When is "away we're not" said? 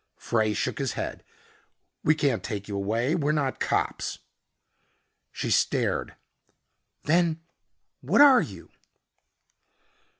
2.75-3.59